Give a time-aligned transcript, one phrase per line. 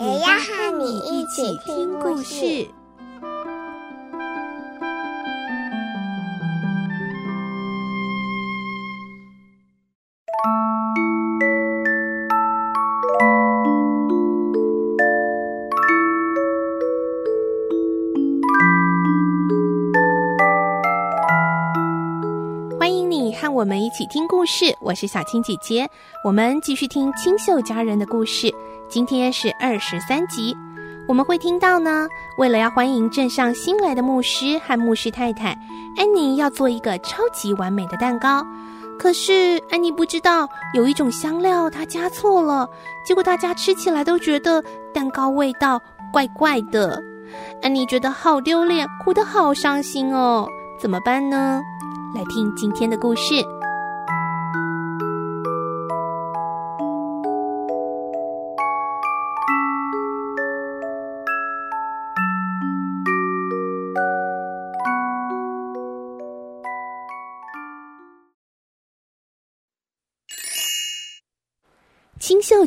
[0.00, 2.66] 也要和你一起听故事。
[22.78, 25.86] 欢迎你和我们一起听故事，我是小青姐姐。
[26.24, 28.50] 我们继续听清秀佳人的故事。
[28.90, 30.56] 今天是二十三集，
[31.06, 32.08] 我们会听到呢。
[32.36, 35.56] 为了要欢迎镇上新来的牧师和牧师太太，
[35.96, 38.44] 安妮要做一个超级完美的蛋糕。
[38.98, 42.68] 可是安妮不知道有一种香料她加错了，
[43.06, 44.60] 结果大家吃起来都觉得
[44.92, 45.80] 蛋糕味道
[46.12, 47.00] 怪怪的。
[47.62, 50.48] 安妮觉得好丢脸，哭得好伤心哦。
[50.80, 51.60] 怎么办呢？
[52.12, 53.34] 来听今天的故事。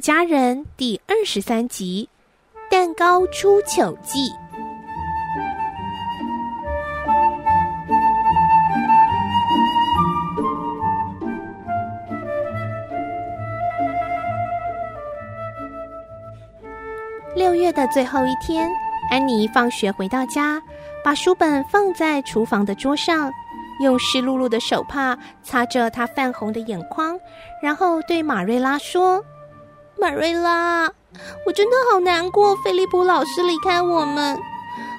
[0.03, 2.09] 家人第二十三集：
[2.69, 4.29] 蛋糕出糗记。
[17.33, 18.69] 六月的最后一天，
[19.09, 20.61] 安妮放学回到家，
[21.01, 23.31] 把书本放在厨房的桌上。
[23.79, 27.17] 用湿漉漉的手帕擦着她泛红的眼眶，
[27.61, 29.23] 然后对马瑞拉说
[29.99, 30.91] ：“马瑞拉，
[31.45, 34.37] 我真的好难过，菲利普老师离开我们。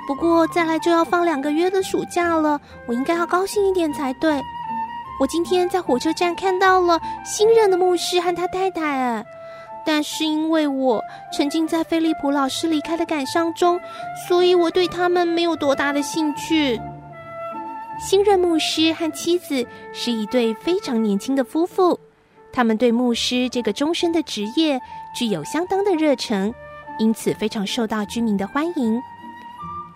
[0.07, 4.41] 不过再来就要放两个月的暑假了，我应该要高兴一点才对。
[5.21, 9.25] 我今天在火车站看到了新任的牧师和他太太，
[9.87, 11.01] 但是因为我
[11.33, 13.81] 沉浸在菲利普老师离开的感伤中，
[14.29, 16.81] 所以我对他们没有多大的兴趣。”
[18.01, 22.01] 新任牧师和妻子是一对非常年轻的夫妇，
[22.55, 24.81] 他们对牧师这个终身的职业
[25.13, 26.55] 具有相当的热忱，
[27.01, 29.03] 因此非常受到居民的欢迎。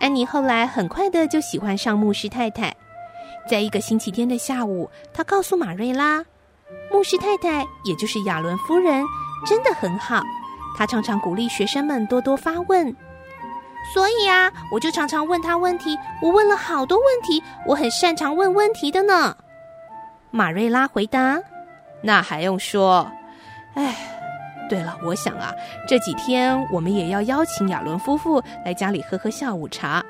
[0.01, 2.75] 安妮后来很快的就喜欢上牧师太太。
[3.49, 6.21] 在一个星期天的下午，她告诉马瑞拉，
[6.91, 9.05] 牧师太太也就是亚伦夫人
[9.47, 10.21] 真的很好，
[10.77, 12.93] 她常常鼓励学生们多多发问。
[13.93, 15.97] 所以啊，我就常常问他问题。
[16.21, 19.37] 我问了好多问题，我很擅长问问题的呢。
[20.29, 21.39] 马瑞拉回答
[22.01, 23.09] ：“那还用说？
[23.75, 23.95] 哎，
[24.69, 25.53] 对了，我想啊，
[25.87, 30.03] 这几天我们也要邀请亚伦夫妇来家里喝喝下午茶。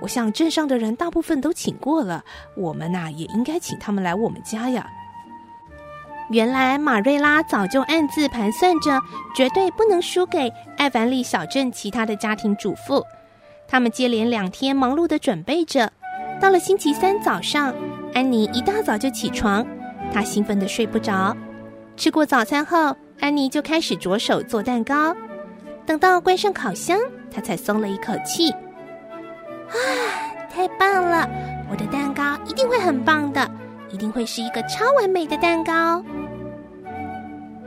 [0.00, 2.24] 我想镇上的人大部分都请过了，
[2.56, 4.86] 我们呐也应该请他们来我们家呀。”
[6.30, 8.98] 原来马瑞拉早就暗自盘算着，
[9.36, 13.04] 绝对不能输给艾凡利小镇其他的家庭主妇。
[13.68, 15.92] 他们接连两天忙碌地准备着。
[16.40, 17.74] 到了星期三早上，
[18.14, 19.66] 安妮一大早就起床，
[20.12, 21.36] 她兴奋得睡不着。
[21.96, 25.16] 吃过早餐后，安妮就开始着手做蛋糕。
[25.86, 26.98] 等到关上烤箱，
[27.30, 28.50] 她才松了一口气。
[28.50, 29.76] 啊，
[30.50, 31.28] 太棒了！
[31.70, 33.50] 我的蛋糕一定会很棒的，
[33.90, 36.04] 一定会是一个超完美的蛋糕。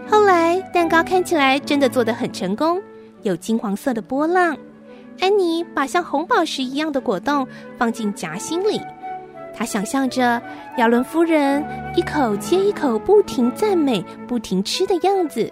[0.08, 2.80] 后来，蛋糕看起来真的做得很成功，
[3.24, 4.56] 有金黄色的波浪。
[5.20, 7.48] 安妮把像红宝石一样的果冻
[7.78, 8.80] 放进夹心里，
[9.56, 10.42] 他想象着
[10.78, 11.64] 亚伦夫人
[11.96, 15.50] 一口接一口不停赞美、不停吃的样子。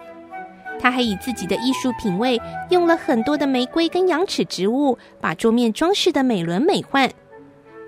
[0.80, 2.38] 他还以自己的艺术品味，
[2.70, 7.10] 用了很多的玫瑰跟羊齿植物，把桌面装饰的美轮美奂。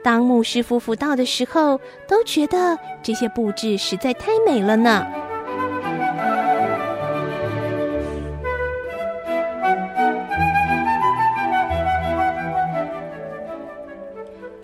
[0.02, 5.06] 当牧师夫妇到的时候，都觉得这些布置实在太美了呢。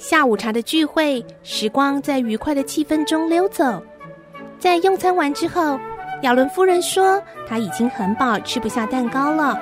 [0.01, 3.80] 下午茶的聚会，时光在愉快的气氛中溜走。
[4.57, 5.80] 在用餐完之后，
[6.24, 9.62] 亚伦夫人说她已经很饱，吃不下蛋糕了。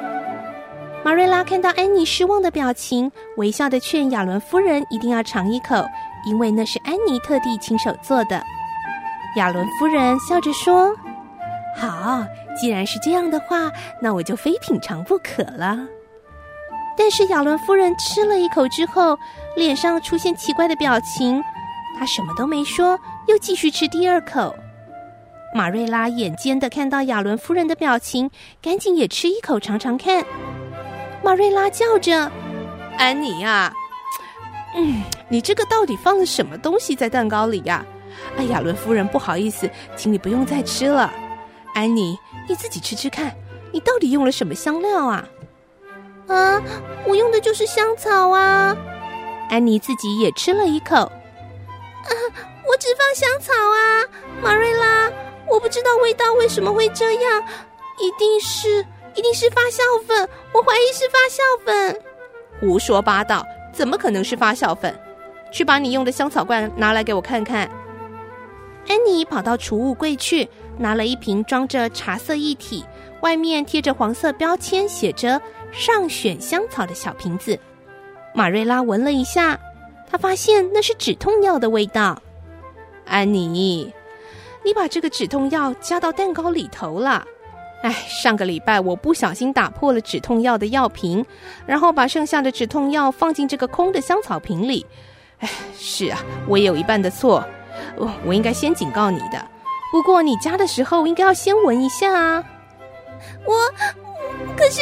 [1.03, 5.85] 马瑞拉看到安妮失望的表情，微笑地劝亚伦夫人一定要尝一口，
[6.25, 8.41] 因为那是安妮特地亲手做的。
[9.35, 10.95] 亚伦夫人笑着说
[11.75, 12.23] ：“好，
[12.55, 13.69] 既然是这样的话，
[14.01, 15.77] 那我就非品尝不可了。”
[16.97, 19.17] 但是亚伦夫人吃了一口之后，
[19.55, 21.41] 脸上出现奇怪的表情。
[21.97, 24.55] 她什么都没说，又继续吃第二口。
[25.55, 28.29] 马瑞拉眼尖的看到亚伦夫人的表情，
[28.61, 30.23] 赶紧也吃一口尝尝看。
[31.23, 32.31] 马瑞拉叫着
[32.97, 33.73] ：“安妮呀，
[34.75, 37.85] 嗯，你这个到底放了什么东西在蛋糕里呀？”
[38.37, 41.11] 哎，亚伦夫人不好意思，请你不用再吃了。
[41.73, 43.35] 安妮，你自己吃吃看，
[43.71, 45.25] 你到底用了什么香料啊？
[46.29, 46.61] 啊，
[47.05, 48.75] 我用的就是香草啊！
[49.49, 50.95] 安妮自己也吃了一口。
[50.95, 51.11] 啊，
[52.67, 54.05] 我只放香草啊，
[54.41, 55.11] 玛瑞拉，
[55.47, 57.43] 我不知道味道为什么会这样，
[57.97, 58.85] 一定是，
[59.15, 62.01] 一定是发酵粉，我怀疑是发酵粉。
[62.59, 63.43] 胡说八道，
[63.73, 64.97] 怎么可能是发酵粉？
[65.51, 67.67] 去把你用的香草罐拿来给我看看。
[68.87, 70.47] 安妮跑到储物柜去，
[70.77, 72.85] 拿了一瓶装着茶色液体，
[73.21, 75.41] 外面贴着黄色标签，写着。
[75.71, 77.59] 上选香草的小瓶子，
[78.33, 79.55] 马瑞拉闻了一下，
[80.09, 82.19] 她发现那是止痛药的味道。
[83.05, 83.93] 安妮，
[84.65, 87.23] 你把这个止痛药加到蛋糕里头了。
[87.83, 91.23] 哎，上个礼拜我不小心打破了止痛药的药瓶，
[91.67, 94.83] 然后把剩下的止痛药放进这个空的香草瓶里。
[95.37, 96.17] 哎，是啊，
[96.47, 97.45] 我也有一半的错，
[97.95, 99.47] 我我应该先警告你的。
[99.91, 102.43] 不过你加的时候应该要先闻一下啊。
[103.45, 103.55] 我，
[104.57, 104.81] 可是。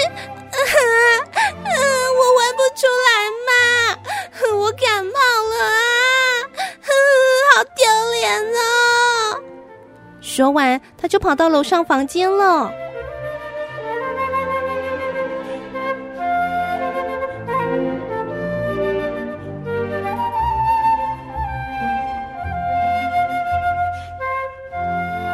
[0.50, 1.70] 嗯，
[2.18, 3.10] 我闻不出来
[3.48, 3.52] 嘛，
[4.56, 5.20] 我感冒
[5.50, 6.90] 了啊，
[7.54, 8.24] 好丢脸
[8.56, 9.40] 哦！
[10.20, 12.72] 说完，他就跑到楼上房间了。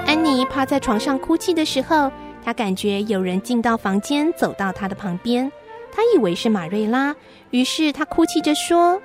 [0.05, 2.11] 安妮趴在床上哭泣的时候。
[2.43, 5.51] 他感觉有人进到房间，走到他的旁边。
[5.95, 7.15] 他以为是马瑞拉，
[7.51, 8.99] 于是他哭泣着说：“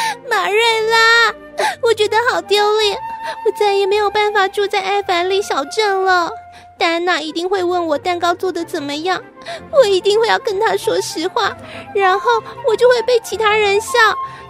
[0.30, 0.58] 马瑞
[0.90, 1.34] 拉，
[1.82, 2.98] 我觉得好丢脸，
[3.46, 6.30] 我再也没有办法住在艾凡利小镇了。
[6.76, 9.22] 戴安娜一定会问我蛋糕做的怎么样，
[9.70, 11.56] 我一定会要跟她说实话，
[11.94, 12.30] 然后
[12.68, 13.88] 我就会被其他人笑，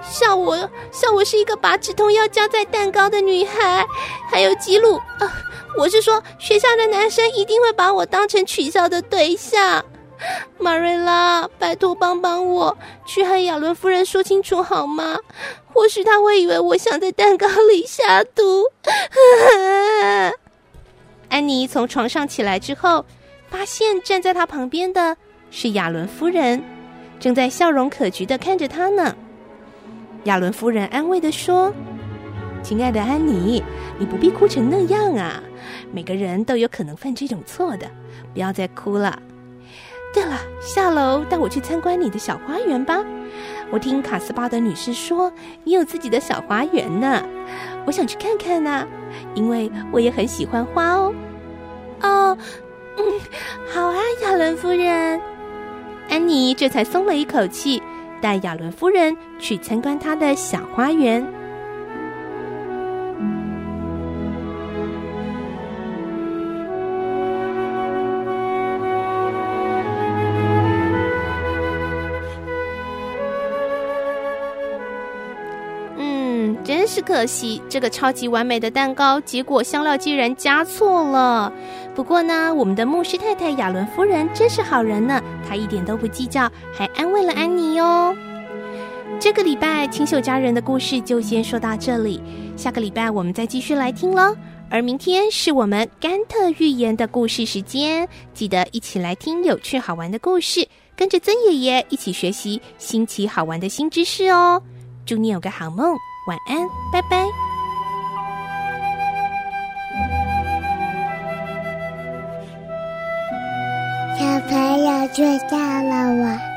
[0.02, 0.56] 笑我，
[0.90, 3.84] 笑我是一个把止痛药加在蛋糕的女孩，
[4.30, 5.42] 还有吉鲁啊。”
[5.76, 9.84] 我是说，学校的男生一定会把我当成取笑的对象。
[10.56, 15.18] 玛瑞拉，拜托帮帮我，去和亚伦夫人说清楚好吗？
[15.72, 18.70] 或许他会以为我想在蛋糕里下毒。
[21.28, 23.04] 安妮从床上起来之后，
[23.56, 25.16] 发现站在他旁边的
[25.48, 26.60] 是亚伦夫人，
[27.20, 29.14] 正在笑容可掬的看着他呢。
[30.24, 31.72] 亚伦夫人安慰的说
[32.64, 33.62] ：“亲爱的安妮，
[33.96, 35.40] 你不必哭成那样啊。”
[35.94, 37.86] 每个人都有可能犯这种错的，
[38.32, 39.22] 不要再哭了。
[40.12, 43.04] 对了，下楼带我去参观你的小花园吧。
[43.70, 47.24] 我听卡斯巴德女士说你有自己的小花园呢，
[47.86, 48.84] 我想去看看呢，
[49.36, 51.14] 因为我也很喜欢花哦。
[52.02, 52.36] 哦，
[52.96, 53.20] 嗯，
[53.72, 55.20] 好啊，亚伦夫人。
[56.08, 57.82] 安妮这才松了一口气，
[58.20, 61.26] 带亚伦夫人去参观她的小花园。
[75.96, 81.52] 嗯真是可惜，这个超级完美的蛋糕，结果香料竟然加错了。
[81.94, 88.14] 不过呢，我们的牧师太太亚伦夫人真是好人呢，她一点都不计较，还安慰了安妮哦。
[89.20, 92.20] 这个礼拜清秀佳人的故事就先说到这里，
[92.56, 94.36] 下个礼拜我们再继续来听喽。
[94.68, 104.60] 而明天是我们甘特寓言的故事时间，记得一起来听有趣好玩的故事，跟着曾爷爷一起学习新奇好玩的新知识哦。
[105.06, 105.94] 祝你有个好梦。
[106.26, 107.53] 晚安，拜拜。
[115.14, 116.53] 睡觉了，晚。